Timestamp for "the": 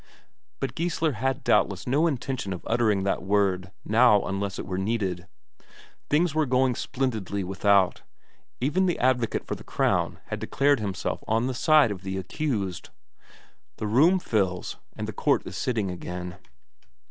8.87-8.97, 9.53-9.63, 11.45-11.53, 12.01-12.17, 13.77-13.85, 15.07-15.13